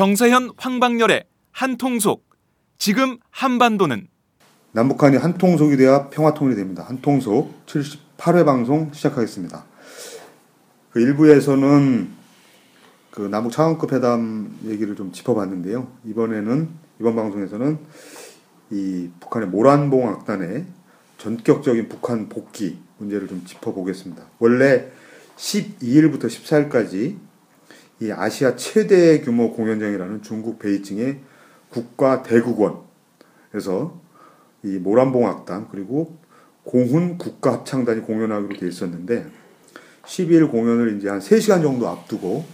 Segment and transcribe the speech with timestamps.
[0.00, 2.24] 정세현 황방열의 한통속
[2.78, 4.08] 지금 한반도는
[4.72, 6.86] 남북한이 한통속이 되어 평화통일이 됩니다.
[6.88, 9.62] 한통속 78회 방송 시작하겠습니다.
[10.92, 12.08] 그 일부에서는
[13.10, 15.92] 그 남북 차관급 회담 얘기를 좀 짚어봤는데요.
[16.06, 17.78] 이번에는 이번 방송에서는
[18.70, 20.64] 이 북한의 모란봉 악단의
[21.18, 24.22] 전격적인 북한 복귀 문제를 좀 짚어보겠습니다.
[24.38, 24.90] 원래
[25.36, 27.28] 12일부터 14일까지
[28.00, 31.20] 이 아시아 최대 규모 공연장이라는 중국 베이징의
[31.68, 34.00] 국가 대국원에서
[34.62, 36.18] 이 모란봉 악단 그리고
[36.64, 39.26] 공훈 국가 합창단이 공연하기로 돼 있었는데
[40.04, 42.44] 12일 공연을 이제 한 3시간 정도 앞두고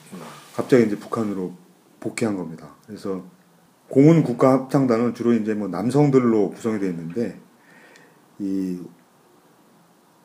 [0.55, 1.53] 갑자기 이제 북한으로
[2.01, 2.75] 복귀한 겁니다.
[2.87, 3.25] 그래서
[3.89, 7.39] 공훈 국가 합창단은 주로 이제 뭐 남성들로 구성이 되어 있는데
[8.39, 8.81] 이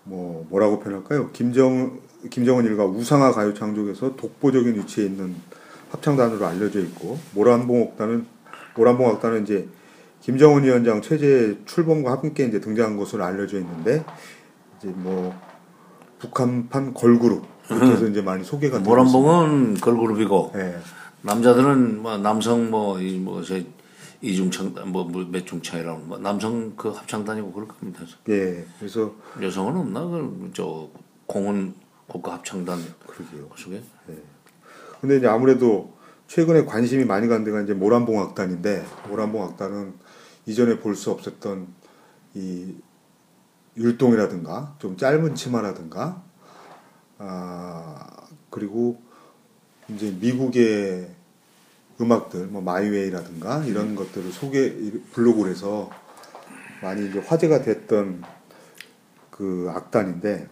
[0.03, 1.31] 뭐 뭐라고 표현할까요?
[1.31, 1.99] 김정
[2.29, 5.35] 김정은 일가 우상화 가요 창조에서 독보적인 위치에 있는
[5.89, 8.25] 합창단으로 알려져 있고 모란봉악단은
[8.75, 9.67] 모란봉악단은 이제
[10.21, 14.05] 김정은 위원장 체제 출범과 함께 이제 등장한 것으로 알려져 있는데
[14.77, 15.33] 이제 뭐
[16.19, 20.77] 북한판 걸그룹 이렇게 해서 이제 많이 소개가 되고 모란봉은 걸그룹이고 네.
[21.23, 23.59] 남자들은 뭐 남성 뭐이뭐저
[24.21, 28.03] 이중창 뭐 몇 중창이라고 뭐 남성 그 합창단이고 그럴 겁니다.
[28.29, 28.65] 예.
[28.79, 30.89] 그래서 여성은 없나 그저
[31.25, 31.73] 공은
[32.11, 32.77] 국가 합창단
[33.07, 33.49] 그러게요.
[33.55, 33.81] 속에
[34.99, 35.93] 근데 이제 아무래도
[36.27, 39.93] 최근에 관심이 많이 간 데가 이제 모란봉 악단인데 모란봉 악단은
[40.45, 41.67] 이전에 볼 수 없었던
[42.33, 42.75] 이
[43.77, 46.21] 율동이라든가 좀 짧은 치마라든가
[47.17, 49.01] 아 그리고
[49.87, 51.09] 이제 미국의
[52.01, 54.73] 음악들 뭐 마이웨이라든가 이런 것들을 소개
[55.13, 55.89] 블로그를 해서
[56.81, 58.23] 많이 이제 화제가 됐던
[59.29, 60.49] 그 악단인데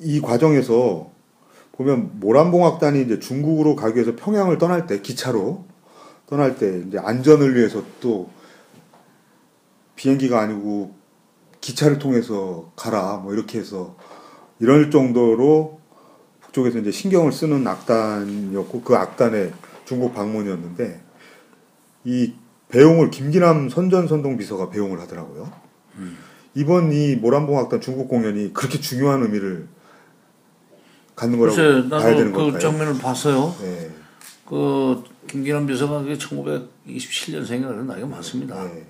[0.00, 1.10] 이 과정에서
[1.72, 5.64] 보면 모란봉악단이 이제 중국으로 가기 위해서 평양을 떠날 때 기차로
[6.26, 8.30] 떠날 때 이제 안전을 위해서 또
[9.96, 10.94] 비행기가 아니고
[11.60, 13.96] 기차를 통해서 가라 뭐 이렇게 해서
[14.58, 15.80] 이럴 정도로
[16.40, 19.52] 북쪽에서 이제 신경을 쓰는 악단이었고 그 악단의
[19.84, 21.00] 중국 방문이었는데
[22.04, 22.34] 이
[22.68, 25.50] 배웅을 김기남 선전선동 비서가 배웅을 하더라고요.
[26.54, 29.68] 이번 이 모란봉 악단 중국 공연이 그렇게 중요한 의미를
[31.20, 32.58] 갖는 거라고 글쎄 봐야 되는 그 걸까요?
[32.58, 33.54] 장면을 봤어요.
[33.60, 33.90] 네.
[34.46, 38.64] 그 김기남 비서가 그게 1927년생이라는 나이가 많습니다.
[38.64, 38.86] 네.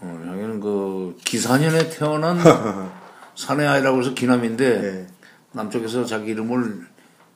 [0.00, 2.38] 어, 자기는 그 기사년에 태어난
[3.34, 5.06] 사내 아이라고 해서 기남인데 네.
[5.50, 6.86] 남쪽에서 자기 이름을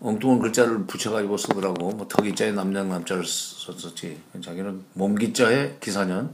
[0.00, 1.90] 엉뚱한 글자를 붙여가지고 쓰더라고.
[1.90, 4.20] 뭐 턱이자에 남양 남자를 썼었지.
[4.40, 6.32] 자기는 몸기자에 기사년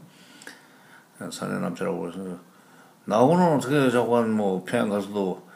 [1.30, 2.18] 사내 남자라고 해서
[3.06, 5.51] 나하고는 어떻게 자관 뭐 평양 가서도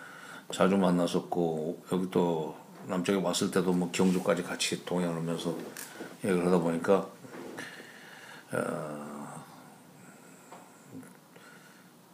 [0.52, 2.54] 자주 만났었고 여기 또
[2.86, 5.56] 남쪽에 왔을 때도 뭐 경주까지 같이 동행하면서
[6.24, 7.06] 얘기를 하다 보니까
[8.52, 9.44] 어,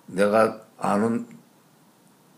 [0.06, 1.26] 내가 아는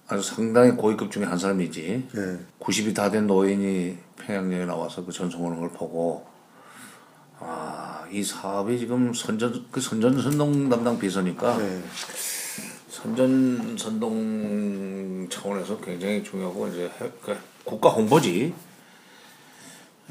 [0.06, 2.08] 아주 상당히 고위급 중에 한 사람이지.
[2.12, 2.38] 네.
[2.60, 6.26] 90이 다 된 노인이 평양역에 나와서 그 전송하는 걸 보고
[7.38, 11.82] 아, 이 사업이 지금 선전 그 선전 선동 담당 비서니까 네.
[12.94, 18.54] 선전 선동 차원에서 굉장히 중요하고 이제 해- 그 국가 홍보지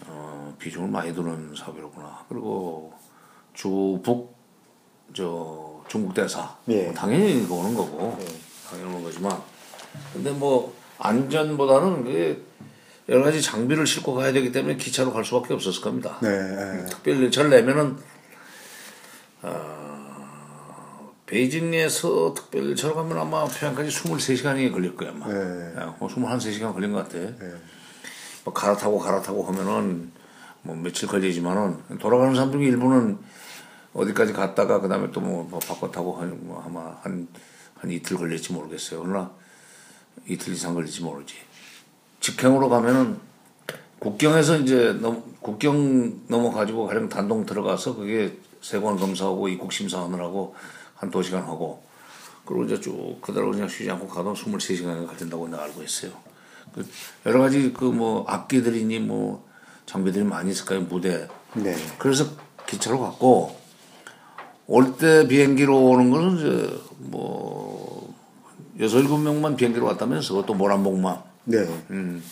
[0.05, 2.25] 어, 비중을 많이 두는 사업이로구나.
[2.27, 2.91] 그리고
[3.53, 4.35] 주북
[5.13, 6.83] 저 중국 대사 예.
[6.85, 8.17] 뭐 당연히 오는 거고
[8.69, 9.41] 당연히 오는 거지만
[10.11, 12.41] 근데 뭐 안전보다는 그게
[13.07, 16.17] 여러 가지 장비를 싣고 가야 되기 때문에 기차로 갈 수밖에 없었을 겁니다.
[16.21, 16.29] 네.
[16.29, 16.85] 네.
[16.87, 17.97] 특별 열차를 내면은
[19.41, 19.82] 어,
[21.25, 25.27] 베이징에서 특별 열차로 가면 아마 평양까지 23시간이 걸릴 거야 아마.
[25.27, 25.73] 네.
[25.77, 27.17] 야, 뭐 21시간 걸린 것 같아.
[28.43, 30.11] 뭐 갈아타고 갈아타고 하면은
[30.61, 33.17] 뭐 며칠 걸리지만은 돌아가는 사람 중에 일부는
[33.93, 37.27] 어디까지 갔다가 그 다음에 또뭐 바꿔 타고 한, 뭐 아마 한,
[37.75, 39.01] 한 이틀 걸릴지 모르겠어요.
[39.01, 39.31] 그러나
[40.27, 41.35] 이틀 이상 걸릴지 모르지.
[42.19, 43.17] 직행으로 가면은
[43.99, 50.55] 국경에서 이제 넘, 국경 넘어가지고 가령 단동 들어가서 그게 세관 검사하고 입국 심사하느라고
[51.03, 51.83] 한 두 시간 하고
[52.45, 56.11] 그리고 이제 쭉 그대로 그냥 쉬지 않고 가도 23시간이 걸린다고 내가 알고 있어요.
[56.73, 56.85] 그
[57.25, 59.45] 여러 가지 그 뭐 악기들이니 뭐
[59.85, 61.27] 장비들이 많이 있을 거예요 무대.
[61.55, 61.75] 네.
[61.99, 62.25] 그래서
[62.67, 63.55] 기차로 갔고
[64.67, 68.13] 올 때 비행기로 오는 거는 이제 뭐
[68.79, 71.21] 여섯 일곱 명만 비행기로 왔다면서 그것도 모란봉만.
[71.45, 71.57] 네.
[71.91, 72.23] 음.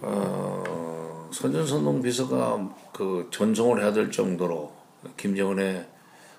[0.00, 4.77] 어, 선전선동 비서가 그 전송을 해야 될 정도로
[5.16, 5.86] 김정은의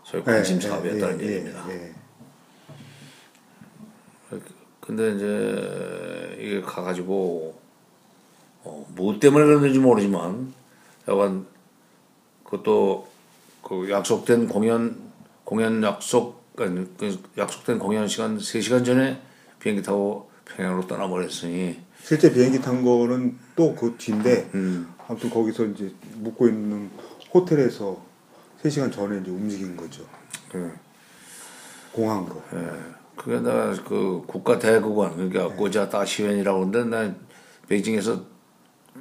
[0.04, 1.66] 소위 관심 사업이었다는 예, 예, 얘기입니다.
[1.72, 1.94] 예,
[4.80, 7.60] 근데 이제 이게 가가지고
[8.64, 10.54] 어, 뭐 때문에 그랬는지 모르지만
[11.08, 11.46] 약간
[12.44, 13.08] 그것도
[13.64, 14.98] 그 약속된 공연
[15.44, 19.22] 공연 약속 아니, 그 약속된 공연 시간 3시간 전에
[19.60, 24.92] 비행기 타고 평양으로 떠나버렸으니 실제 비행기 탄 거는 또 그 뒤인데 음.
[25.08, 26.90] 아무튼 거기서 이제 묵고 있는
[27.34, 28.02] 호텔에서
[28.64, 30.04] 3시간 전에 이제 움직인 거죠.
[30.52, 30.72] 그,
[31.92, 32.42] 공항으로.
[33.16, 37.20] 그게 내가 그 국가 대구관 그러니까 고자 다시웬이라고 하는데 난
[37.68, 38.24] 베이징에서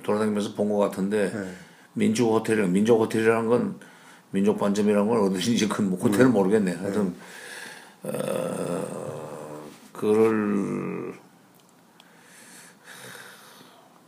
[0.02, 1.54] 돌아다니면서 본 것 같은데 네.
[1.92, 3.78] 민족 호텔이 민족 호텔이라는 건
[4.30, 6.74] 민족 반점이라는 건 어디인지 그 호텔은 모르겠네.
[6.74, 7.14] 하여튼
[8.02, 9.62] 어,
[9.92, 11.14] 그를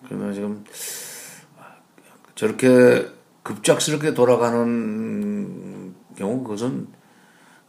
[0.07, 0.65] 그러면 지금
[2.35, 3.09] 저렇게
[3.43, 6.89] 급작스럽게 돌아가는 경우 그것은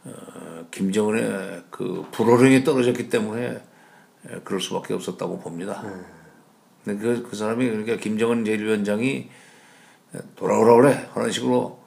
[0.04, 3.62] 어, 김정은의 그 불호령이 떨어졌기 때문에
[4.28, 5.82] 에, 그럴 수밖에 없었다고 봅니다.
[6.84, 9.28] 근데 그, 그 사람이 그러니까 김정은 제1위원장이
[10.36, 11.80] 돌아오라 그래 하는 식으로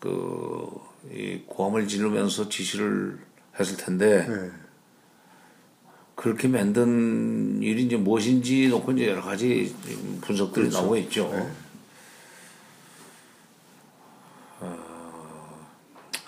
[0.00, 3.18] 그이 고함을 지르면서 지시를
[3.58, 4.50] 했을 텐데 네.
[6.14, 9.74] 그렇게 만든 일이 이제 무엇인지 놓고 이제 여러 가지
[10.20, 11.26] 분석들이 나오고 있죠.
[11.26, 11.50] 어,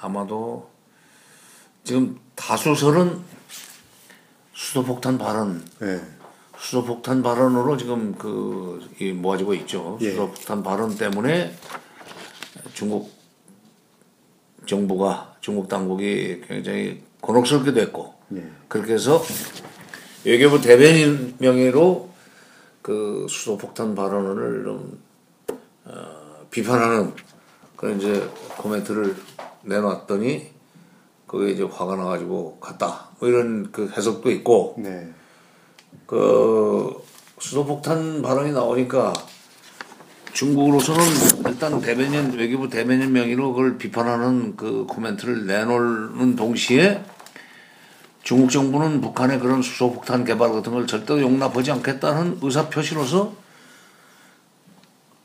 [0.05, 0.69] 아마도
[1.83, 3.23] 지금 다수설은
[4.53, 5.99] 수도폭탄 발언, 네.
[6.59, 9.99] 수도폭탄 발언으로 지금 그, 이 모아지고 있죠.
[10.03, 10.11] 예.
[10.11, 11.57] 수도폭탄 발언 때문에
[12.75, 13.13] 중국
[14.67, 18.51] 정부가, 중국 당국이 굉장히 곤혹스럽게 됐고, 예.
[18.69, 19.23] 그렇게 해서
[20.25, 22.11] 외교부 대변인 명의로
[22.83, 25.03] 그 수도폭탄 발언을 좀
[25.87, 27.15] 어, 비판하는
[27.77, 28.29] 그런 이제
[28.59, 29.17] 코멘트를
[29.65, 30.51] 내놨더니
[31.27, 35.13] 그게 이제 화가 나가지고 갔다 뭐 이런 그 해석도 있고 네.
[36.07, 37.03] 그
[37.39, 39.13] 수도폭탄 발언이 나오니까
[40.33, 41.03] 중국으로서는
[41.47, 47.05] 일단 대변인 외교부 대변인 명의로 그걸 비판하는 그 코멘트를 내놓는 동시에
[48.23, 53.35] 중국 정부는 북한의 그런 수소폭탄 개발 같은 걸 절대 용납하지 않겠다는 의사 표시로서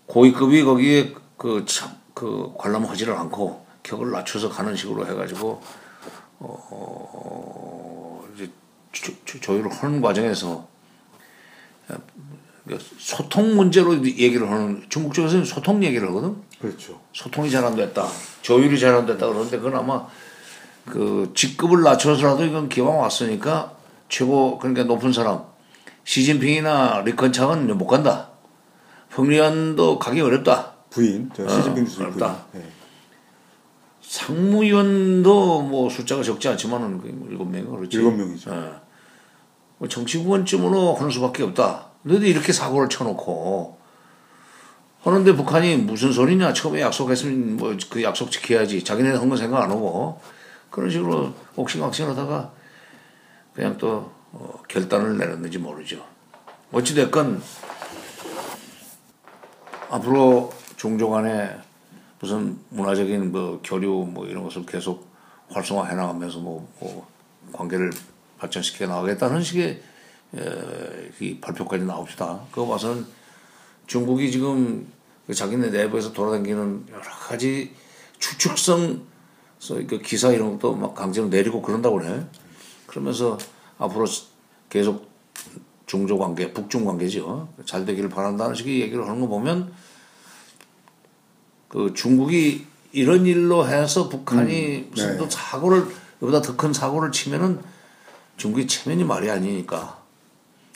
[0.07, 5.61] 고위급이 거기에 그 참 그 관람하지를 않고 격을 낮춰서 가는 식으로 해가지고
[6.39, 8.49] 어 이제
[8.91, 10.67] 조, 조, 조율을 하는 과정에서
[12.99, 16.35] 소통 문제로 얘기를 하는 중국 쪽에서는 소통 얘기를 하거든.
[16.61, 16.99] 그렇죠.
[17.13, 18.07] 소통이 잘 안 됐다.
[18.41, 20.05] 조율이 잘 안 됐다 그러는데 그건 아마
[20.85, 23.73] 그 직급을 낮춰서라도 이건 기왕 왔으니까
[24.07, 25.43] 최고 그러니까 높은 사람
[26.03, 28.29] 시진핑이나 리컨창은 못 간다.
[29.09, 30.73] 황리안도 가기 어렵다.
[30.91, 32.25] 부인, 저 시진핑 주석 부인.
[32.53, 32.61] 네.
[34.09, 37.97] 상무위원도 뭐 숫자가 적지 않지만은 그 일곱 명이 그렇지.
[37.97, 38.51] 일곱 명이죠.
[38.51, 38.71] 예.
[39.77, 41.91] 뭐 정치구원쯤으로 하는 수밖에 없다.
[42.01, 43.77] 너도 이렇게 사고를 쳐놓고
[45.03, 50.19] 하는데 북한이 무슨 소리냐 처음에 약속했으면 뭐 그 약속 지켜야지 자기네 한건 생각 안 하고
[50.71, 52.51] 그런 식으로 옥신각신하다가
[53.53, 56.03] 그냥 또 어, 결단을 내렸는지 모르죠.
[56.71, 57.43] 어찌됐건
[59.91, 61.68] 앞으로 종족 간에
[62.19, 65.07] 무슨 문화적인 뭐 교류 뭐 이런 것을 계속
[65.49, 67.07] 활성화해 나가면서 뭐, 뭐
[67.53, 67.91] 관계를
[68.37, 69.81] 발전시켜 나가겠다는 식의
[70.35, 72.41] 에, 이 발표까지 나옵시다.
[72.51, 73.05] 그거 봐서는
[73.87, 74.87] 중국이 지금
[75.25, 77.73] 그 자기네 내부에서 돌아다니는 여러 가지
[78.19, 79.01] 추측성
[79.87, 82.25] 그 기사 이런 것도 막 강제로 내리고 그런다고 그래.
[82.85, 83.37] 그러면서
[83.77, 84.05] 앞으로
[84.69, 85.09] 계속
[85.85, 87.49] 중조 관계, 북중 관계죠.
[87.65, 89.71] 잘 되기를 바란다는 식의 얘기를 하는 거 보면
[91.69, 95.17] 그 중국이 이런 일로 해서 북한이 무슨 네.
[95.17, 95.85] 또 사고를
[96.17, 97.59] 이보다 더 큰 사고를 치면은
[98.35, 99.99] 중국이 체면이 말이 아니니까.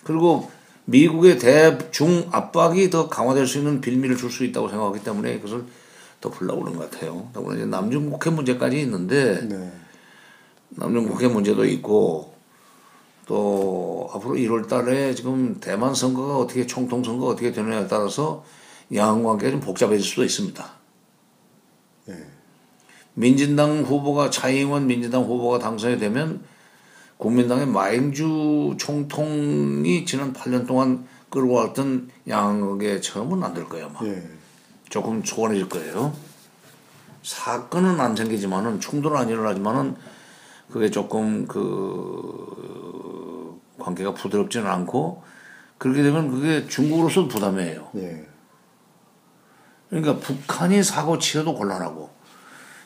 [0.04, 0.50] 그리고
[0.86, 5.66] 미국의 대중 압박이 더 강화될 수 있는 빌미를 줄 수 있다고 생각하기 때문에 그것을
[6.22, 7.30] 더 풀려고 그런 것 같아요.
[7.34, 9.72] 더구나 이제 남중국해 문제까지 있는데 네.
[10.70, 12.34] 남중국해 문제도 있고
[13.26, 18.46] 또 앞으로 1월 달에 지금 대만 선거가 어떻게 총통 선거가 어떻게 되느냐에 따라서
[18.94, 20.83] 양안 관계가 좀 복잡해질 수도 있습니다.
[22.06, 22.16] 네.
[23.16, 26.44] 민진당 후보가 차이잉원 민진당 후보가 당선이 되면
[27.18, 34.00] 국민당의 마행주 총통이 지난 8년 동안 끌어왔던 양극의 처음은 안 될 거예요 아마.
[34.08, 34.24] 예.
[34.90, 36.14] 조금 소원해질 거예요.
[37.24, 39.96] 사건은 안 생기지만은 충돌은 안 일어나지만은
[40.70, 41.64] 그게 조금 그
[43.80, 45.24] 관계가 부드럽지는 않고
[45.78, 47.90] 그렇게 되면 그게 중국으로서 부담이에요.
[47.96, 48.26] 예.
[49.94, 52.10] 그러니까 북한이 사고 치어도 곤란하고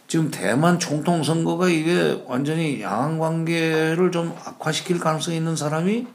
[0.07, 6.05] 지금 대만 총통 선거가 이게 완전히 양안 관계를 좀 악화시킬 가능성이 있는 사람이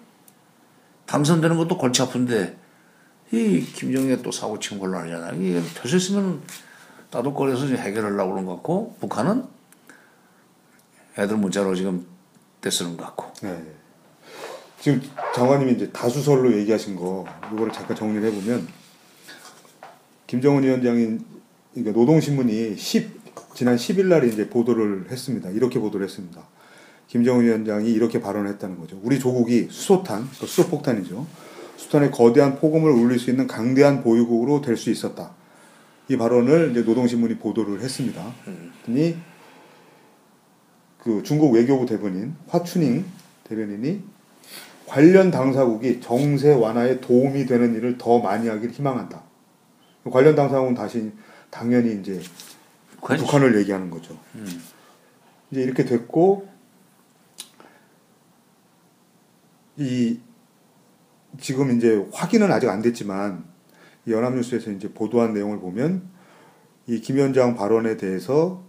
[1.07, 2.59] 당선되는 것도 골치 아픈데
[3.33, 5.33] 이 김정일이 또 사고 치면 곤란하잖아.
[5.33, 6.43] 이게 펴서 있으면
[7.11, 9.47] 따돌거려서 지금 해결하려고 그러는 것 같고 북한은
[11.19, 12.07] 애들 문자로 지금
[12.61, 13.63] 떼쓰는 것 같고 네.
[14.81, 15.03] 지금
[15.35, 18.82] 장관님이 이제 다수설로 얘기하신 거 이거를 잠깐 정리를 해보면
[20.33, 20.63] 김정은
[21.75, 23.21] 그러니까 노동신문이 10
[23.55, 25.51] 지난 10일 날에 이제 보도를 했습니다.
[25.51, 26.41] 이렇게 보도를 했습니다.
[27.07, 28.99] 김정은 위원장이 이렇게 발언했다는 거죠.
[29.03, 31.27] 우리 조국이 수소탄, 그 수소폭탄이죠.
[31.77, 35.35] 수탄에 거대한 폭음을 울릴 수 있는 강대한 보유국으로 될 수 있었다.
[36.09, 38.33] 이 발언을 이제 노동신문이 보도를 했습니다.
[38.47, 39.17] 그랬더니
[40.97, 43.05] 그 중국 외교부 대변인 화춘잉
[43.45, 44.01] 대변인이
[44.87, 49.31] 관련 당사국이 정세 완화에 도움이 되는 일을 더 많이 하길 희망한다.
[50.11, 51.13] 관련 당사국은 다시
[51.51, 52.21] 당연히 이제
[52.97, 53.25] 북한이죠.
[53.27, 54.19] 북한을 얘기하는 거죠.
[55.51, 56.49] 이제 이렇게 됐고
[59.77, 60.19] 이
[61.41, 63.45] 지금 이제 확인은 아직 안 됐지만
[64.07, 66.11] 이 연합뉴스에서 이제 보도한 내용을 보면
[66.87, 68.63] 이 김 위원장 발언에 대해서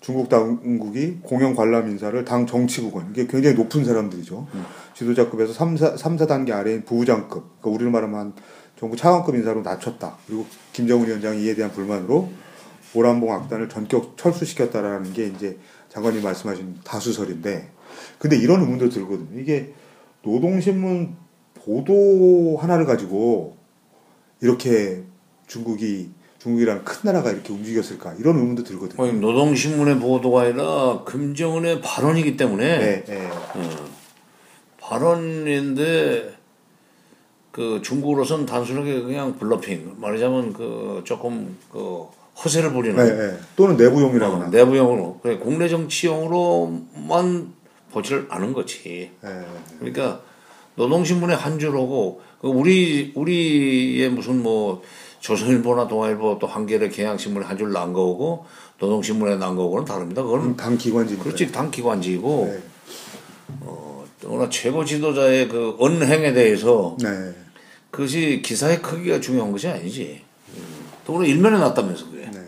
[0.00, 4.46] 중국 당국이 공영 관람 인사를 당 정치국원 이게 굉장히 높은 사람들이죠.
[4.94, 8.32] 지도자급에서 3, 4, 3, 4단계 아래인 부부장급 그러니까 우리를 말하면 한
[8.78, 10.16] 정부 차관급 인사로 낮췄다.
[10.26, 12.30] 그리고 김정은 위원장이 이에 대한 불만으로
[12.92, 17.70] 모란봉 악단을 전격 철수시켰다라는 게 이제 장관님 말씀하신 다수설인데
[18.18, 19.40] 근데 이런 의문도 들거든요.
[19.40, 19.72] 이게
[20.22, 21.16] 노동신문
[21.54, 23.56] 보도 하나를 가지고
[24.40, 25.04] 이렇게
[25.46, 29.02] 중국이 중국이라는 큰 나라가 이렇게 움직였을까 이런 의문도 들거든요.
[29.02, 33.30] 아니, 노동신문의 보도가 아니라 김정은의 발언이기 때문에 네, 네.
[34.80, 36.35] 발언인데
[37.56, 42.04] 그 중국으로선 단순하게 그냥 블러핑 말하자면 그 조금 그
[42.44, 43.38] 허세를 부리는 네, 네.
[43.56, 44.44] 또는 내부용이라거나.
[44.44, 47.54] 어, 내부용으로 그래 국내 정치용으로만
[47.92, 49.10] 보지를 않은 거지.
[49.22, 49.40] 네.
[49.78, 50.20] 그러니까
[50.74, 54.82] 노동신문의 한 줄하고 그 우리 우리의 무슨 뭐
[55.20, 58.44] 조선일보나 동아일보 또 한겨레 경향신문에 한 줄 난 거고
[58.78, 60.22] 노동신문에 난 거고는 다릅니다.
[60.22, 61.24] 그거는 당 기관지니까.
[61.24, 62.62] 그렇지 당 기관지고 네.
[64.24, 67.08] 워낙 최고 지도자의 그 언행에 대해서 네.
[67.90, 70.22] 그것이 기사의 크기가 중요한 것이 아니지.
[71.04, 72.26] 더구나 일면에 났다면서 그게.
[72.30, 72.40] 네.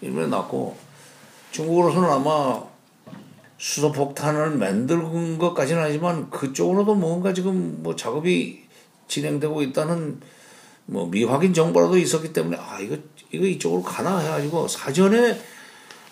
[0.00, 0.76] 일면에 났고
[1.52, 2.62] 중국으로서는 아마
[3.58, 8.62] 수소폭탄을 만든 것까지는 아니지만 그쪽으로도 뭔가 지금 뭐 작업이
[9.06, 10.20] 진행되고 있다는
[10.86, 12.96] 뭐 미확인 정보라도 있었기 때문에 아 이거
[13.30, 15.38] 이거 이쪽으로 가나 해가지고 사전에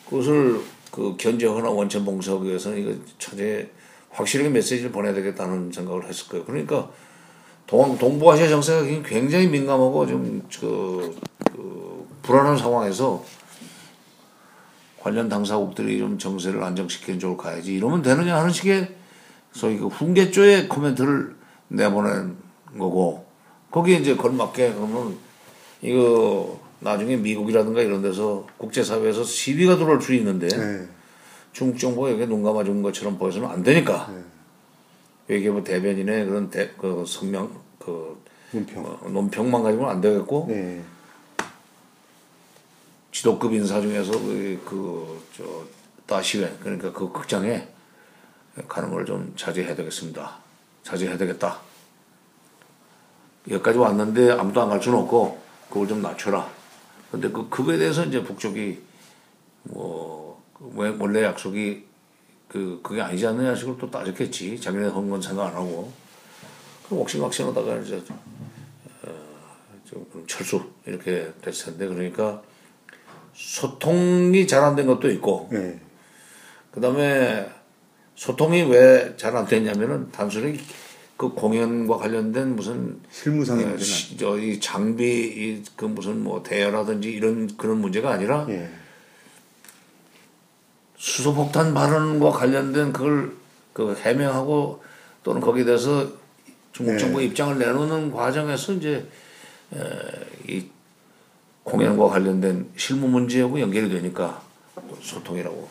[0.04, 3.70] 그것을 그 견제하거나 원천 봉쇄하기 위해서는 이거 차제
[4.10, 6.44] 확실하게 메시지를 보내야 되겠다는 생각을 했을 거예요.
[6.44, 6.90] 그러니까
[7.68, 13.24] 동 동부아시아 정세가 굉장히 민감하고 좀 그 그 불안한 상황에서
[15.00, 17.74] 관련 당사국들이 좀 정세를 안정시키는 쪽으로 가야지.
[17.74, 18.94] 이러면 되느냐 하는 식의
[19.52, 21.34] 소위 그 훈계조의 코멘트를
[21.68, 22.36] 내보낸
[22.78, 23.26] 거고.
[23.70, 25.16] 거기에 이제 걸맞게 그러면
[25.82, 30.88] 이거 나중에 미국이라든가 이런 데서 국제사회에서 시비가 들어올 수 있는데 네.
[31.52, 34.10] 중국 정부가 여기에 눈 감아준 것처럼 보여서는 안 되니까
[35.28, 38.84] 외교부 대변인의 그런 대, 그 성명 그 문평.
[38.84, 40.82] 어, 논평만 가지고는 안 되겠고 네.
[43.12, 45.64] 지도급 인사 중에서 그저
[46.06, 47.68] 다시회 그러니까 그 극장에
[48.68, 50.36] 가는 걸 좀 자제해야 되겠습니다.
[50.82, 51.60] 자제해야 되겠다.
[53.50, 56.50] 여기까지 왔는데 아무도 안 갈 수는 없고 그걸 좀 낮춰라.
[57.10, 58.80] 근데 그 그거에 대해서 이제 북쪽이
[59.64, 61.86] 뭐왜 원래 약속이
[62.48, 64.58] 그 그게 아니지 않느냐 식으로 또 따졌겠지.
[64.60, 65.92] 자기네 한건 생각 안 하고
[66.88, 68.02] 그 옥신각신 하다가 이제
[69.02, 69.10] 어,
[69.84, 72.42] 좀 철수 이렇게 됐을 텐데 그러니까
[73.34, 75.78] 소통이 잘 안 된 것도 있고 네.
[76.72, 77.48] 그다음에
[78.14, 80.58] 소통이 왜 잘 안 됐냐면은 단순히
[81.16, 83.76] 그 공연과 관련된 무슨 실무상의 어,
[84.18, 88.68] 저이 장비 이 그 무슨 뭐 대여라든지 이런 그런 문제가 아니라 아니- 예.
[90.98, 93.32] 수소폭탄 발언과 관련된 그걸
[93.72, 94.82] 그 해명하고
[95.22, 96.06] 또는 거기에 대해서
[96.72, 96.98] 중국 네.
[96.98, 99.08] 정부 입장을 내놓는 과정에서 이제
[99.74, 99.78] 에,
[100.48, 100.66] 이
[101.62, 104.42] 공연과 관련된 실무 문제하고 연결이 되니까
[105.00, 105.68] 소통이라고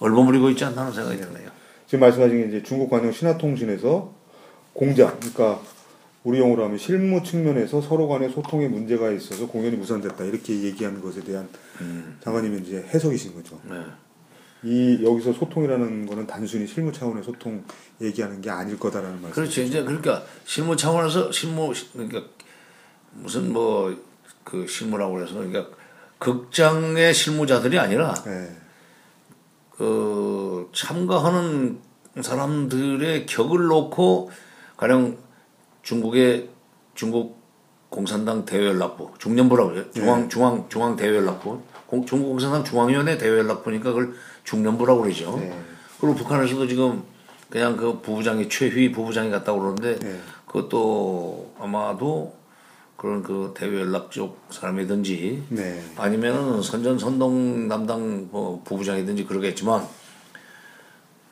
[0.00, 1.50] 얼버무리고 있지 않나는 생각이 드네요.
[1.86, 4.12] 지금 말씀하신 게 이제 중국 관영 신화통신에서
[4.72, 5.60] 공장, 그러니까
[6.24, 11.22] 우리 용어로 하면 실무 측면에서 서로 간의 소통에 문제가 있어서 공연이 무산됐다 이렇게 얘기하는 것에
[11.22, 11.48] 대한
[11.80, 12.18] 음.
[12.22, 13.60] 장관님의 이제 해석이신 거죠.
[13.68, 13.76] 네.
[14.64, 17.64] 이 여기서 소통이라는 거는 단순히 실무 차원의 소통
[18.00, 19.34] 얘기하는 게 아닐 거다라는 말씀.
[19.42, 19.60] 그렇죠.
[19.62, 22.22] 이제 그러니까 실무 차원에서 실무 그러니까
[23.12, 23.94] 무슨 뭐
[24.44, 25.68] 그 실무라고 해서 그러니까
[26.18, 28.56] 극장의 실무자들이 아니라 네.
[29.70, 31.78] 그 참가하는
[32.20, 34.30] 사람들의 격을 놓고
[34.76, 35.16] 가령
[35.82, 36.48] 중국의
[36.94, 37.40] 중국
[37.88, 39.84] 공산당 대외연락부 중연부라고 그래요.
[39.94, 45.36] 중앙 중앙 중앙 대외연락부 공- 중국 공산당 중앙위원회 대외연락부니까 그걸 중연부라고 그러죠.
[45.38, 45.52] 네.
[46.00, 47.02] 그리고 북한에서도 지금
[47.50, 50.20] 그냥 그 부부장이 최휘 부부장이 갔다고 그러는데 네.
[50.46, 52.34] 그것도 아마도
[52.96, 55.82] 그런 그 대외 연락 쪽 사람이든지 네.
[55.96, 59.86] 아니면은 선전 선동 담당 뭐 부부장이든지 그러겠지만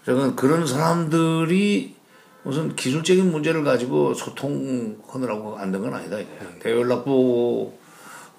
[0.05, 1.95] 저는 그런 사람들이
[2.43, 6.29] 무슨 기술적인 문제를 가지고 소통하느라고 안 된 건 아니다 이게
[6.61, 7.73] 대외 연락부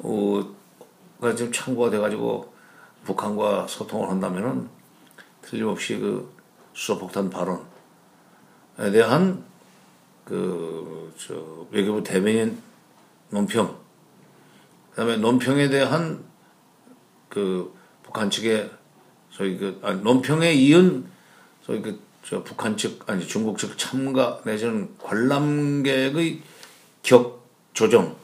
[0.04, 0.44] 어
[1.22, 2.51] 가 지금 참고가 돼가지고
[3.04, 4.70] 북한과 소통을 한다면은
[5.42, 6.34] 틀림없이 그
[6.74, 7.62] 수소폭탄 발언에
[8.92, 9.44] 대한
[10.26, 10.92] 그
[11.28, 12.58] 저 외교부 대변인
[13.30, 13.78] 논평
[14.92, 16.24] 그다음에 논평에 대한
[17.30, 18.72] 그 북한 측의
[19.30, 21.06] 소위 그 아니, 논평에 이은
[21.62, 26.42] 소위 그저 북한 측 아니 중국 측 참가 내지는 관람객의
[27.04, 28.16] 격 조정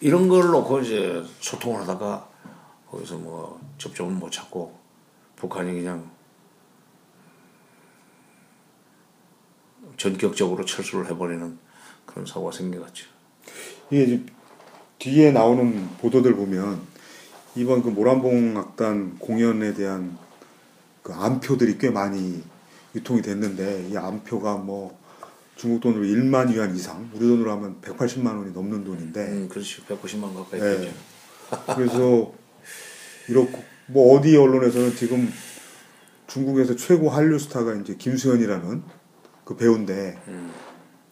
[0.00, 2.28] 이런 걸 놓고 이제 소통을 하다가
[2.90, 4.78] 거기서 뭐 접점을 못 찾고
[5.36, 6.08] 북한이 그냥
[9.96, 11.58] 전격적으로 철수를 해버리는
[12.06, 13.06] 그런 사고가 생겨갔죠.
[13.90, 14.22] 이게
[14.98, 16.80] 뒤에 나오는 보도들 보면
[17.56, 20.16] 이번 그 모란봉 악단 공연에 대한
[21.02, 22.42] 그 암표들이 꽤 많이
[22.94, 24.96] 유통이 됐는데 이 암표가 뭐
[25.56, 29.82] 중국 돈으로 1만 위안 이상, 우리 돈으로 하면 180만 원이 넘는 돈인데 음, 그렇지.
[29.86, 30.78] 190만 가까이 네.
[30.78, 30.92] 되죠.
[31.74, 32.32] 그래서
[33.28, 35.32] 이렇고 뭐 어디 언론에서는 지금
[36.26, 38.82] 중국에서 최고 한류 스타가 이제 김수현이라는
[39.44, 40.18] 그 배우인데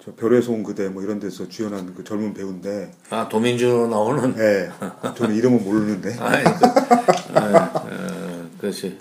[0.03, 4.71] 저 별에서 온 그대 뭐 이런 데서 주연한 그 젊은 배우인데 아, 도민주로 나오는 예
[5.15, 8.99] 저는 이름은 모르는데 아이, 그, 아, 어, 그렇지.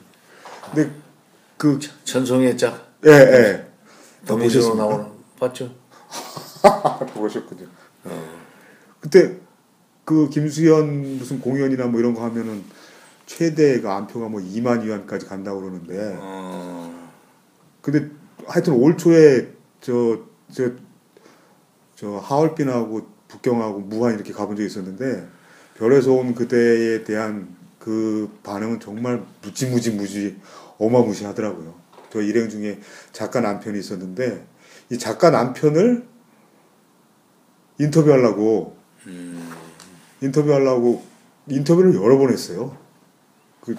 [0.65, 0.91] 근데
[1.57, 3.67] 그 천송이의 짝 예, 예.
[4.21, 4.89] 다 도민주로 보셨습니까?
[4.89, 5.73] 나오는 봤죠?
[7.13, 7.67] 보셨군요.
[8.99, 9.37] 그때
[10.03, 12.63] 그 김수현 무슨 공연이나 뭐 이런 거 하면은
[13.29, 17.09] 최대가 안표가 뭐 2만 위안까지 간다고 그러는데 어,
[17.81, 18.09] 근데
[18.47, 20.71] 하여튼 올 초에 저 저
[21.95, 25.27] 저 하얼빈하고 북경하고 무한 이렇게 가본 적이 있었는데
[25.77, 30.39] 별에서 온 그대에 대한 그 반응은 정말 무지무지 무지
[30.77, 31.75] 어마무시 하더라고요.
[32.09, 32.79] 저 일행 중에
[33.11, 34.47] 작가 남편이 있었는데
[34.89, 36.07] 이 작가 남편을
[37.79, 38.77] 인터뷰하려고
[40.21, 41.03] 인터뷰하려고
[41.47, 42.77] 인터뷰를 여러 번 했어요.
[43.61, 43.75] 그,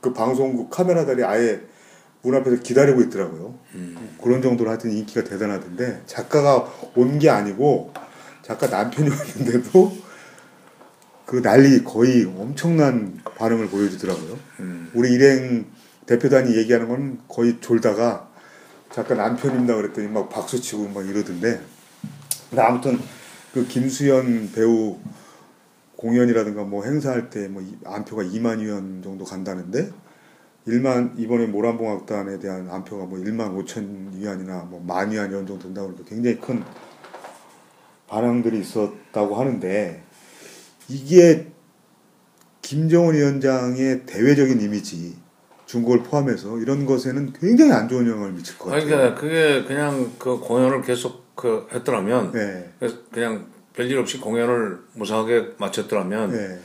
[0.00, 1.60] 그 방송국 카메라들이 아예
[2.22, 3.58] 문 앞에서 기다리고 있더라고요.
[4.22, 7.92] 그런 정도로 하여튼 인기가 대단하던데 작가가 온 게 아니고
[8.42, 9.96] 작가 남편이 왔는데도
[11.26, 14.38] 그 난리 거의 엄청난 반응을 보여주더라고요.
[14.94, 15.66] 우리 일행
[16.06, 18.28] 대표단이 얘기하는 건 거의 졸다가
[18.92, 21.60] 작가 남편입니다 그랬더니 막 박수 치고 막 이러던데
[22.50, 23.00] 근데 아무튼
[23.54, 24.98] 그 김수현 배우
[26.02, 29.90] 공연이라든가 뭐 행사할 때 뭐 안표가 2만 위안 정도 간다는데
[30.66, 35.88] 1만 이번에 모란봉악단에 대한 안표가 뭐 1만 5천 위안이나 뭐 만 위안 이런 정도 된다고
[35.88, 36.62] 그러니까 굉장히 큰
[38.08, 40.02] 반응들이 있었다고 하는데
[40.88, 41.52] 이게
[42.62, 45.16] 김정은 위원장의 대외적인 이미지
[45.66, 48.86] 중국을 포함해서 이런 것에는 굉장히 안 좋은 영향을 미칠 것 같아요.
[48.86, 52.72] 그러니까 그게 그냥 그 공연을 계속 그 했더라면 네.
[53.10, 56.58] 그냥 별일 없이 공연을 무사하게 마쳤더라면 네.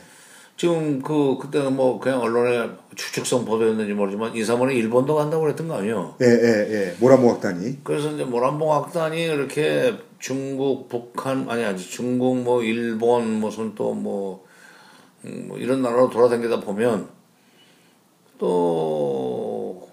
[0.58, 5.76] 지금 그 그때는 뭐 그냥 언론에 추측성 보도였는지 모르지만 2, 3월에 일본도 간다고 그랬던 거
[5.76, 6.16] 아니에요?
[6.20, 6.96] 예, 예, 예.
[6.98, 7.84] 모란봉악단이.
[7.84, 14.44] 그래서 이제 모란봉 악단이 이렇게 중국, 북한 아니 아니 중국 뭐 일본 무슨 또뭐
[15.26, 17.08] 음, 뭐 이런 나라로 돌아다니다 보면
[18.38, 19.88] 또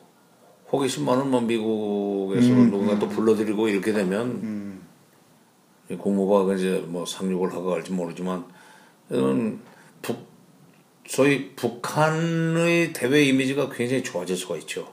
[0.71, 4.54] 호기심만은 뭐 미국에서는 누군가 또 불러들이고 이렇게 되면 이
[5.89, 8.45] 국무부가 이제 뭐 상륙을 하고 갈지 모르지만
[9.09, 9.59] 이런
[10.01, 10.27] 북
[11.07, 14.91] 소위 북한의 대외 이미지가 굉장히 좋아질 수가 있죠.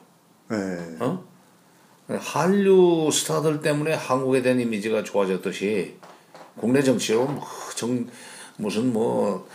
[0.51, 0.57] 예.
[1.01, 1.25] 어?
[2.09, 5.97] 한류 스타들 때문에 한국에 대한 이미지가 좋아졌듯이
[6.57, 8.07] 국내 정치로 뭐 정,
[8.57, 9.49] 무슨 뭐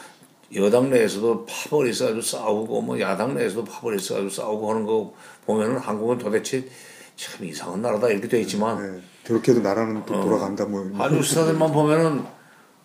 [0.56, 5.14] 여당 내에서도 파벌이 있어가지고 싸우고 뭐 야당 내에서도 파벌이 있어가지고 싸우고 하는 거
[5.46, 6.68] 보면은 한국은 도대체
[7.18, 9.02] 참 이상한 나라다 이렇게 돼 있지만 네.
[9.26, 10.90] 저렇게도 나라는 또 돌아간다 뭐.
[10.94, 12.24] 한국 스타들만 보면은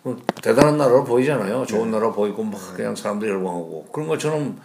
[0.01, 1.65] 뭐 대단한 나라로 보이잖아요.
[1.65, 4.59] 좋은 나라 보이고 막 그냥 사람들이 열광하고 그런 것처럼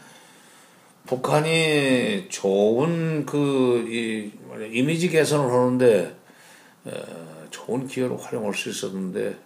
[1.07, 4.33] 북한이 좋은 그 이
[4.73, 6.17] 이미지 개선을 하는데
[6.87, 6.91] 에,
[7.51, 9.39] 좋은 기회로 활용할 수 있었는데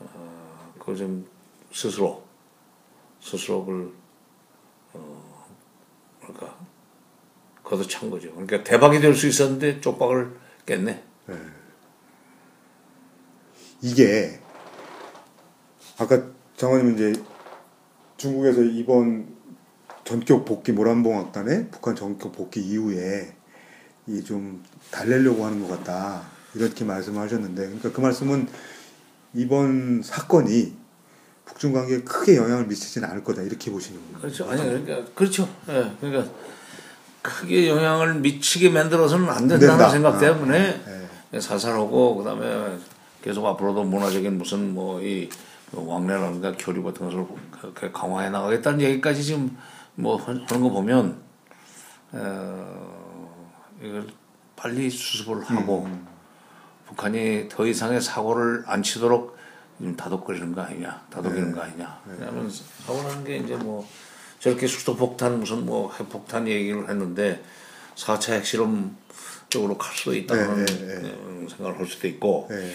[0.00, 1.26] 어, 그걸 좀
[1.72, 2.22] 스스로
[3.20, 3.90] 스스로 그걸
[4.92, 5.46] 어,
[6.20, 6.56] 뭐랄까
[7.64, 8.30] 걷어찬 거죠.
[8.32, 10.30] 그러니까 대박이 될 수 있었는데 쪽박을
[10.66, 11.02] 깼네.
[13.80, 14.40] 이게
[15.98, 16.22] 아까
[16.56, 17.12] 장관님 이제
[18.16, 19.26] 중국에서 이번
[20.04, 23.34] 전격 복귀 모란봉 악단의 북한 전격 복귀 이후에
[24.08, 26.22] 이 좀 달래려고 하는 것 같다
[26.54, 28.48] 이렇게 말씀하셨는데 그러니까 그 말씀은
[29.34, 30.76] 이번 사건이
[31.44, 34.18] 북중 관계에 크게 영향을 미치지는 않을 거다 이렇게 보시는 거예요.
[34.18, 34.50] 그렇죠.
[34.50, 35.48] 아니 그러니까 그렇죠.
[35.68, 35.92] 예.
[36.00, 36.32] 그러니까
[37.42, 39.90] 크게 영향을 미치게 만들어서는 안 된다는 된다.
[39.90, 40.80] 생각 아, 때문에
[41.34, 41.40] 예.
[41.40, 42.78] 살살하고 그다음에
[43.22, 45.28] 계속 앞으로도 문화적인 무슨 뭐 이
[45.74, 49.56] 왕래라든가 교류 같은 것을 그렇게 강화해 나가겠다는 얘기까지 지금
[49.94, 51.16] 뭐 하는 거 보면
[52.12, 53.46] 어,
[53.82, 54.06] 이걸
[54.54, 55.88] 빨리 수습을 하고
[56.86, 59.36] 북한이 더 이상의 사고를 안 치도록
[59.78, 62.00] 좀 다독거리는 거 아니냐, 다독이는 거 아니냐.
[62.06, 62.50] 왜냐하면
[62.86, 63.88] 사고라는 게 이제 뭐
[64.42, 67.42] 저렇게 수도폭탄 무슨 뭐 핵폭탄 얘기를 했는데
[67.96, 68.96] 4차 핵실험
[69.48, 72.72] 쪽으로 갈 수도 있다는 네, 네, 음, 생각을 할 수도 있고 예.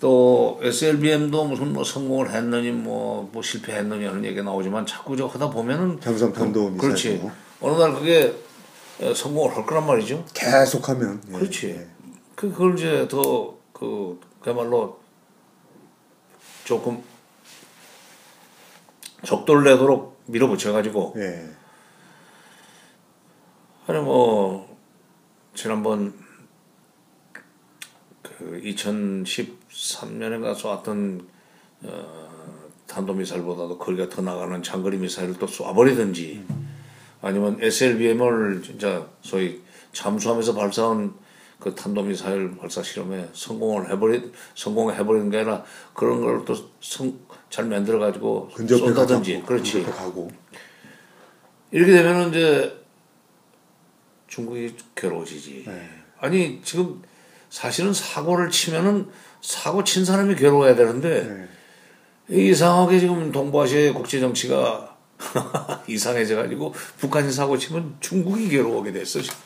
[0.00, 5.50] 또 SLBM도 무슨 뭐 성공을 했느니 뭐, 뭐 실패했느니 하는 얘기가 나오지만 자꾸 저 하다
[5.50, 7.32] 보면은 잠수함 탄도 미사일 그렇지 뭐.
[7.60, 8.34] 어느 날 그게
[9.00, 10.24] 어, 성공을 할 거란 말이죠.
[10.34, 11.32] 계속하면 예.
[11.32, 11.86] 그렇지.
[12.34, 15.00] 그 그걸 이제 더 그 그야말로
[16.64, 17.02] 조금
[19.24, 21.48] 적도를 내도록 밀어붙여가지고 예.
[23.86, 24.76] 아니 뭐
[25.54, 26.14] 지난번
[28.22, 31.28] 그 2013년에 쏘았던
[31.84, 32.32] 어,
[32.86, 36.44] 탄도미사일보다도 거리가 더 나가는 장거리 미사일을 또 쏴버리든지
[37.20, 41.14] 아니면 SLBM을 진짜 소위 잠수함에서 발사한
[41.58, 45.64] 그 탄도미사일 발사 실험에 성공을 해버리 성공해버리는 게 아니라
[45.94, 46.54] 그런 걸 또
[47.52, 50.30] 잘 만들어 가지고 쏜다든지 그렇지 가고
[51.70, 52.82] 이렇게 되면은 이제
[54.26, 55.64] 중국이 괴로워지지.
[55.66, 55.90] 네.
[56.18, 57.02] 아니 지금
[57.50, 59.10] 사실은 사고를 치면은
[59.42, 61.48] 사고 친 사람이 괴로워야 되는데
[62.30, 62.48] 네.
[62.48, 64.96] 이상하게 지금 동부아시아의 국제 정치가
[65.86, 69.20] 이상해져 가지고 북한이 사고 치면 중국이 괴로워하게 됐어.
[69.20, 69.36] 지금.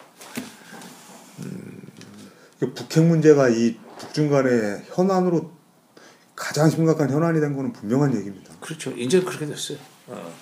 [2.61, 5.56] 그 북핵 문제가 이 북중 간의 현안으로
[6.37, 8.55] 가장 심각한 현안이 된 거는 분명한 얘기입니다.
[8.61, 8.91] 그렇죠.
[8.93, 9.79] 이제 그렇게 됐어요.
[10.07, 10.33] 어.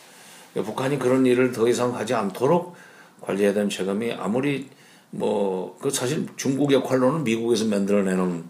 [0.54, 2.76] 북한이 그런 일을 더 이상 하지 않도록
[3.20, 4.68] 관리해야 되는 책임이 아무리
[5.10, 8.48] 뭐 그 사실 중국 역할로는 미국에서 만들어내는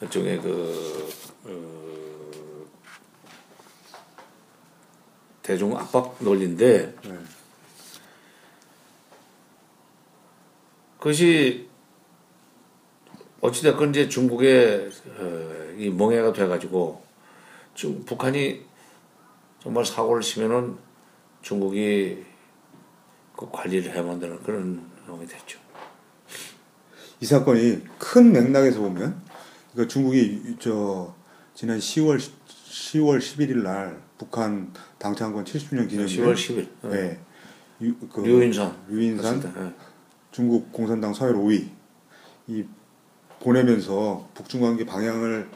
[0.00, 1.10] 일종의 그
[1.44, 2.64] 어,
[5.42, 7.18] 대중 압박 논리인데 네.
[10.96, 11.68] 그것이
[13.42, 17.02] 어찌됐건 이제 중국의 어, 이 멍해가 돼가지고
[17.74, 18.62] 중 북한이
[19.62, 20.76] 정말 사고를 치면은
[21.40, 22.24] 중국이
[23.36, 25.58] 그 관리를 해야 만드는 그런 상황이 됐죠.
[27.20, 29.22] 이 사건이 큰 맥락에서 보면
[29.72, 31.14] 그러니까 중국이 저
[31.54, 36.68] 지난 10월 10월 11일 날 북한 당창건 70주년 기념일 10월 10일.
[36.90, 37.20] 네.
[37.80, 38.22] 유, 그
[39.16, 39.72] 갔을 때, 예.
[40.30, 41.68] 중국 공산당 서열 5위
[42.46, 42.64] 이
[43.42, 45.48] 보내면서 북중 관계 방향을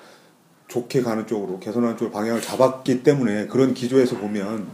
[0.68, 4.68] 좋게 가는 쪽으로 개선하는 쪽으로 방향을 잡았기 때문에 그런 기조에서 보면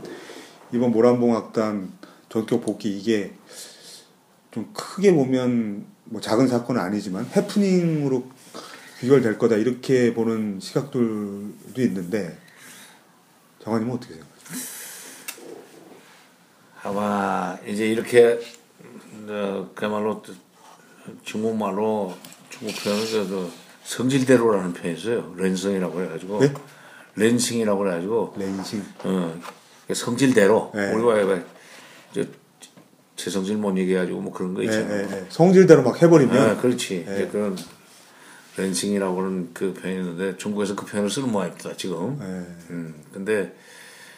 [0.73, 1.93] 이번 모란봉 악단
[2.31, 3.35] 전격 복귀 이게
[4.51, 8.25] 좀 크게 보면 뭐 작은 사건은 아니지만 해프닝으로
[9.01, 12.39] 귀결될 거다 이렇게 보는 시각들도 있는데
[13.63, 14.33] 장관님은 어떻게 생각하세요?
[16.85, 18.41] 아마 이제 이렇게
[19.29, 20.23] 어, 그야말로
[21.23, 22.15] 중국말로
[22.53, 23.53] 중국 표현은 그, 그
[23.85, 25.35] 성질대로라는 표현이 있어요.
[25.37, 26.53] 任性이라고 해가지고 네?
[27.17, 29.41] 任性이라고 해가지고 任性 어,
[29.93, 30.93] 성질대로 네.
[30.93, 31.45] 우리가 왜
[32.15, 32.25] 저,
[33.17, 35.09] 제 성질 못 얘기해가지고 뭐 그런 거 예, 있잖아요.
[35.11, 35.27] 예, 예.
[35.29, 37.05] 성질대로 막 해버리면 아, 그렇지.
[37.07, 37.15] 네.
[37.15, 37.57] 이제 그런
[38.57, 42.19] 任性이라고 하는 그 표현이 있는데 중국에서 그 표현을 쓰는 모양입니다 지금.
[42.21, 42.73] 예.
[42.73, 43.55] 음, 근데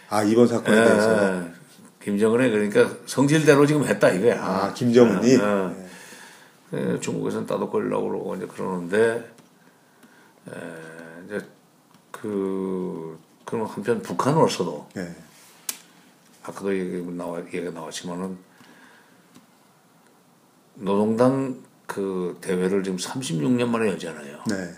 [0.09, 1.51] 아 이번 사건에 에, 대해서 에,
[2.03, 4.45] 김정은이 그러니까 성질대로 지금 했다 이거야.
[4.45, 5.84] 아 김정은이 어, 어.
[6.73, 9.35] 에, 중국에서는 따독거리려고 그러고 이제 그러는데
[10.49, 11.47] 에, 이제
[12.11, 15.15] 그 그럼 한편 북한으로서도 예.
[16.43, 18.37] 아까도 얘기 나와 얘기가 나왔지만은
[20.77, 24.45] 노동당 그 대회를 지금 36년 만에 열잖아요.
[24.49, 24.75] 네.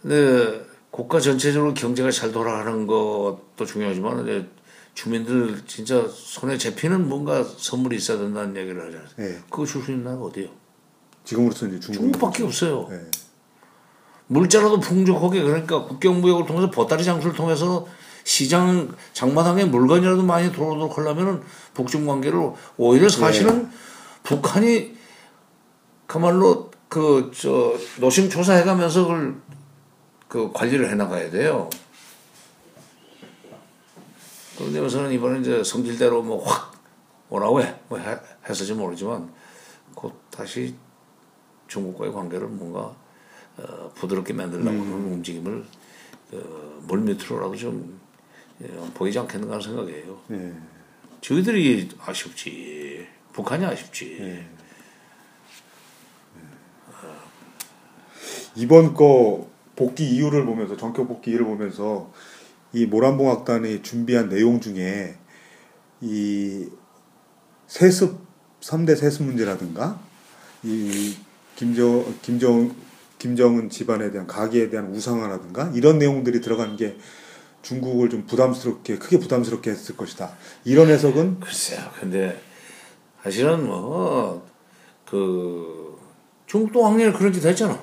[0.00, 4.48] 근데 국가 전체적으로 경제가 잘 돌아가는 것도 중요하지만 이제
[4.94, 9.08] 주민들 진짜 손에 잡히는 뭔가 선물이 있어야 된다는 얘기를 하잖아요.
[9.16, 9.38] 네.
[9.50, 10.48] 그거 줄 수 있는 나라가 어디요?
[11.24, 12.00] 지금으로서는 이제 중국.
[12.02, 12.86] 중국 밖에 없어요.
[12.90, 13.00] 네.
[14.26, 17.86] 물자라도 풍족하게 그러니까 국경무역을 통해서 보따리 장수를 통해서
[18.24, 21.42] 시장 장마당에 물건이라도 많이 들어오도록 하려면은
[21.74, 23.70] 북중 관계를 오히려 사실은
[24.22, 24.96] 북한이
[26.06, 29.36] 그말로 그 저 노심 조사해가면서 그걸
[30.28, 31.68] 그 관리를 해나가야 돼요.
[34.56, 36.72] 그런데 우선은 이번에 이제 성질대로 뭐 확
[37.30, 38.14] 오라고 해, 뭐 해,
[38.46, 39.32] 했을지 모르지만
[39.94, 40.74] 곧 다시
[41.66, 42.94] 중국과의 관계를 뭔가
[43.56, 45.64] 어, 부드럽게 만들려고 하는 움직임을
[46.32, 47.98] 어, 물밑으로라도 좀
[48.62, 50.20] 어, 보이지 않겠는가 하는 생각이에요.
[50.28, 50.54] 네.
[51.22, 53.08] 저희들이 아쉽지.
[53.32, 54.44] 북한이 아쉽지.
[58.54, 62.12] 이번 거 복귀 이유를 보면서 전격 복귀 이유를 보면서
[62.72, 65.16] 이 모란봉악단이 준비한 내용 중에
[66.00, 66.68] 이
[67.66, 68.18] 세습
[68.60, 70.00] 3대 세습 문제라든가
[70.62, 71.14] 이
[71.56, 72.74] 김정 김정
[73.18, 76.96] 김정은 집안에 대한 가계에 대한 우상화라든가 이런 내용들이 들어간 게
[77.62, 80.32] 중국을 좀 부담스럽게 크게 부담스럽게 했을 것이다.
[80.64, 81.80] 이런 해석은 글쎄요.
[82.00, 82.40] 근데
[83.22, 84.52] 사실은 뭐
[85.12, 85.98] 그
[86.46, 87.78] 중국도 왕년에 그런 짓 했잖아.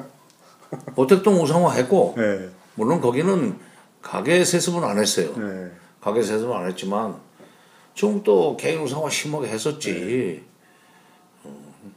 [0.96, 3.58] 오택동 우상화 했고 네, 물론 거기는
[4.02, 5.34] 가계 세습은 안 했어요.
[5.36, 7.16] 네, 가계 세습은 안 했지만
[7.94, 10.44] 중국도 개인 우상화 심하게 했었지.
[11.44, 11.94] 음.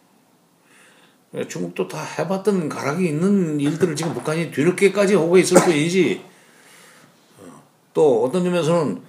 [1.47, 6.23] 중국도 다 해봤던 가락이 있는 일들을 지금 북한이 뒤늦게까지 하고 있을 뿐이지.
[7.39, 7.63] 어.
[7.93, 9.01] 또 어떤 점에서는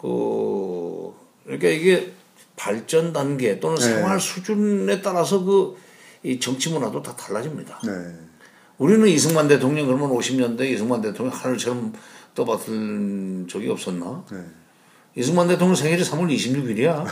[0.00, 1.14] 그
[1.44, 2.12] 그러니까 이게
[2.56, 3.82] 발전 단계 또는 네.
[3.84, 5.84] 생활 수준에 따라서 그
[6.24, 7.80] 이 정치 문화도 다 달라집니다.
[7.84, 7.92] 네,
[8.84, 11.94] 우리는 이승만 대통령 그러면 50년대 이승만 대통령 하늘처럼
[12.34, 14.22] 떠받은 적이 없었나?
[14.30, 14.38] 네.
[15.16, 17.06] 이승만 대통령 생일이 3월 26일이야.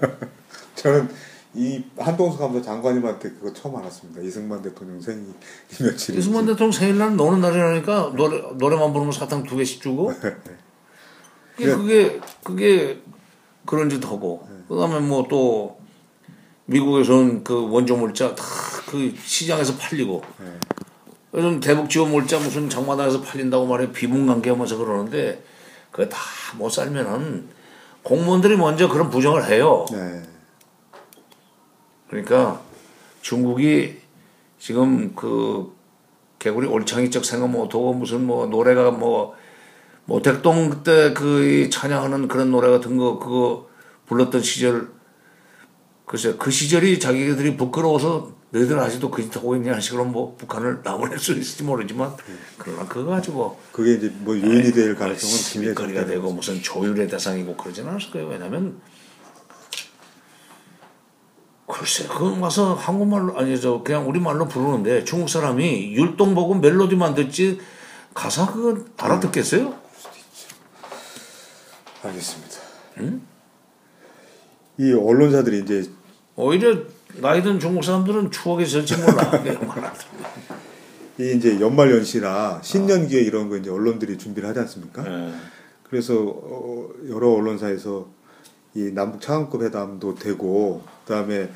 [0.74, 1.10] 저는
[1.52, 4.22] 이 한동숙 감사 장관님한테 그거 처음 알았습니다.
[4.22, 5.34] 이승만 대통령 생일이
[5.80, 6.18] 며칠인지.
[6.18, 10.14] 이승만 대통령 생일날 노는 날이라니까 노래 노래만 부르면 사탕 두 개씩 주고.
[11.56, 13.02] 그게 그게, 그게
[13.66, 14.48] 그런 짓 하고.
[14.66, 15.78] 그 다음에 뭐 또
[16.64, 20.22] 미국에서는 그 원조 물자 다 그 시장에서 팔리고.
[21.34, 25.42] 요즘 대북 지원 물자 무슨 장마당에서 팔린다고 말해 비문관계 하면서 그러는데
[25.90, 26.18] 그거 다
[26.56, 27.48] 못 살면은
[28.02, 29.86] 공무원들이 먼저 그런 부정을 해요.
[29.90, 30.22] 네,
[32.08, 32.60] 그러니까
[33.20, 34.00] 중국이
[34.58, 35.74] 지금 그
[36.38, 39.34] 개구리 올창이적 생각 못하고 무슨 뭐 노래가 뭐
[40.04, 43.68] 모택동 그때 그 찬양하는 그런 노래 같은 거 그거
[44.06, 44.90] 불렀던 시절
[46.04, 51.18] 글쎄 그 시절이 자기들이 부끄러워서 너희들 아직도 그 짓 하고 있냐는 식으로 뭐 북한을 나무랄
[51.18, 52.14] 수 있을지 모르지만
[52.58, 56.12] 그러나 그거 가지고 그게 이제 뭐 요인이 될 가능성은 굉장히 시비거리가 적다.
[56.12, 58.28] 되고 무슨 조율의 대상이고 그러진 않았을 거예요.
[58.28, 58.80] 왜냐면
[61.66, 67.58] 글쎄 그건 와서 한국말로 아니 저 그냥 우리말로 부르는데 중국 사람이 율동보고 멜로디만 듣지
[68.12, 69.74] 가사 그거 알아듣겠어요?
[72.02, 72.56] 알겠습니다.
[74.78, 75.90] 이 언론사들이 이제
[76.36, 76.76] 오히려
[77.20, 78.30] 나이 든 중국 사람들은.
[79.42, 80.22] 내가 말하자면.
[81.18, 85.04] 이 이제 연말 연시라 신년 기획 이런 거 이제 언론들이 준비를 하지 않습니까?
[85.06, 85.34] 예.
[85.82, 88.08] 그래서 어, 여러 언론사에서
[88.74, 91.50] 이 남북 차관급 회담도 되고 그다음에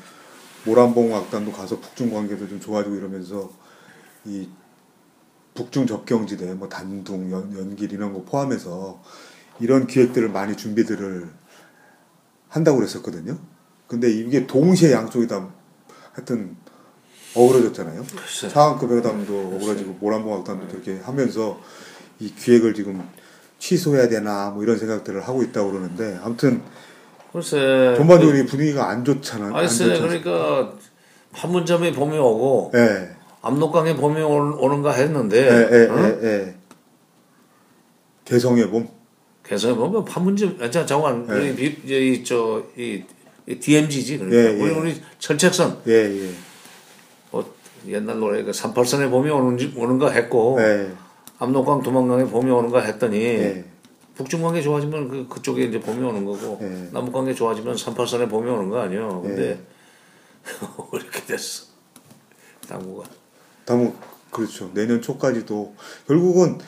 [0.65, 3.49] 모란봉 악단도 가서 북중 관계도 좀 좋아지고 이러면서
[4.25, 4.47] 이
[5.55, 9.01] 북중 접경지대 뭐 단둥 연, 연길 이런 거 포함해서
[9.59, 11.27] 이런 기획들을 많이 준비들을
[12.49, 13.39] 한다고 그랬었거든요.
[13.87, 15.47] 근데 이게 동시에 양쪽이 다
[16.13, 16.55] 하여튼
[17.35, 18.03] 어우러졌잖아요.
[18.15, 18.49] 글쎄.
[18.49, 21.59] 차관급 회담도 어우러지고 모란봉 악단도 그렇게 하면서
[22.19, 23.07] 이 기획을 지금
[23.59, 26.61] 취소해야 되나 뭐 이런 생각들을 하고 있다고 그러는데 아무튼
[27.31, 27.93] 글쎄.
[27.97, 29.53] 전반적으로 이 분위기가 안 좋잖아요.
[29.55, 30.73] 안 글쎄 그러니까
[31.33, 33.09] 판문점에 봄이 오고 예.
[33.41, 35.37] 압록강에 봄이 오- 오는가 예, 했는데
[35.71, 36.19] 예, 어?
[36.21, 36.55] 예, 예.
[38.25, 38.87] 개성의 봄.
[39.43, 43.05] 그래서 뭐 판문점 아, 자 잠깐 비- 이저이
[43.47, 44.61] DMZ지 그러니까 예, 예.
[44.61, 46.31] 우리 우리 철책선 예, 예.
[47.31, 47.55] 뭐
[47.87, 50.91] 옛날 노래 그 38선에 봄이 오는지 오는가 했고 예.
[51.39, 53.65] 압록강 도망강에 봄이 오는가 했더니 예.
[54.15, 56.89] 북중 관계 좋아지면 그 그쪽에 이제 봄이 오는 거고 예.
[56.91, 59.21] 남북 관계 좋아지면 38선에 봄이 오는 거 아니에요.
[59.21, 59.59] 근데
[60.93, 61.67] 이렇게 됐어.
[62.67, 63.07] 당구가.
[63.63, 63.93] 다음
[64.31, 64.69] 그렇죠.
[64.73, 65.73] 내년 초까지도
[66.07, 66.59] 결국은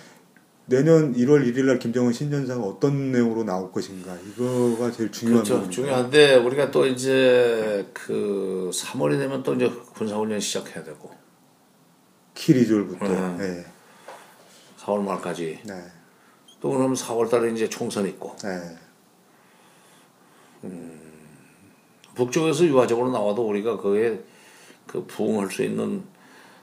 [0.69, 5.61] 내년 1월 1일 날 김정은 신년사가 어떤 내용으로 나올 것인가 이거가 제일 중요한 그렇죠.
[5.61, 5.71] 부분입니다.
[5.71, 11.11] 중요한데 우리가 또 이제 그 3월이 되면 또 이제 군사훈련 시작해야 되고
[12.35, 13.37] 키리졸부터 음.
[13.39, 13.65] 네.
[14.77, 15.73] 4월 말까지 네.
[16.61, 18.77] 또 그럼 4월 달에 이제 총선 있고 네.
[22.13, 24.23] 북쪽에서 유화적으로 나와도 우리가 그에
[24.85, 26.03] 그 부응할 수 있는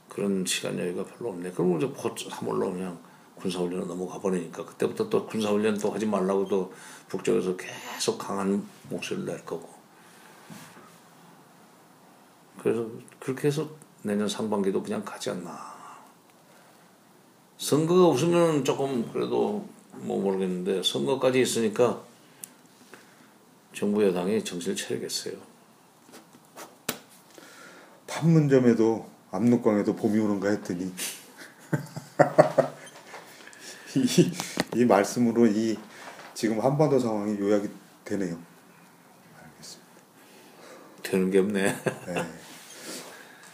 [0.09, 1.51] 그런 시간 여유가 별로 없네.
[1.51, 2.99] 그럼 이제 곧 3월로 그냥
[3.37, 6.73] 군사훈련을 넘어가 버리니까 그때부터 또 군사훈련 또 하지 말라고 또
[7.09, 9.69] 북쪽에서 계속 강한 목소리를 낼 거고.
[12.63, 12.87] 그래서
[13.21, 13.69] 그렇게 해서
[14.03, 15.77] 내년 상반기도 그냥 가지 않나.
[17.59, 22.03] 선거가 없으면 조금 그래도 뭐 모르겠는데 선거까지 있으니까
[23.73, 25.35] 정부 여당이 정신을 차리겠어요.
[28.07, 30.93] 판문점에도 압록강에도 봄이 오는가 했더니
[33.99, 34.33] 이,
[34.75, 35.79] 이 말씀으로 이
[36.35, 37.69] 지금 한반도 상황이 요약이
[38.05, 38.37] 되네요.
[41.03, 41.63] 되는 게 없네.
[41.63, 41.77] 네.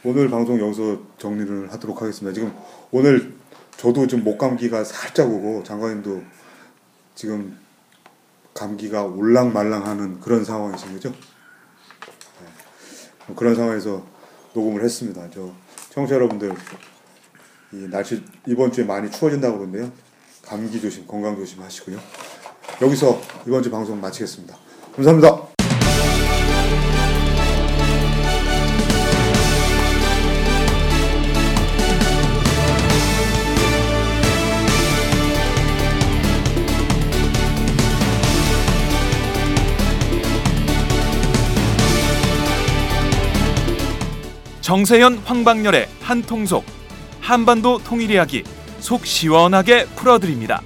[0.04, 2.34] 오늘 방송 여기서 정리를 하도록 하겠습니다.
[2.34, 2.52] 지금
[2.90, 3.34] 오늘
[3.76, 6.22] 저도 좀 목 감기가 살짝 오고 장관님도
[7.14, 7.58] 지금
[8.54, 11.10] 감기가 올랑말랑하는 그런 상황이신 거죠?
[11.10, 12.46] 네.
[13.36, 14.04] 그런 상황에서
[14.54, 15.28] 녹음을 했습니다.
[15.30, 15.52] 저
[15.90, 16.54] 청취자 여러분들
[17.72, 19.92] 이 날씨 이번 주에 많이 추워진다고 그러는데요.
[20.42, 21.98] 감기 조심, 건강 조심하시고요.
[22.82, 24.56] 여기서 이번 주 방송 마치겠습니다.
[24.94, 25.52] 감사합니다.
[44.60, 46.64] 정세현 황방열의 한통속
[47.20, 48.42] 한반도 통일 이야기
[48.82, 50.60] 속 시원하게 풀어드립니다.